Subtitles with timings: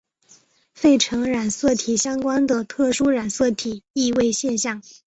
[0.73, 4.81] 费城染色体相关的特殊染色体易位现象。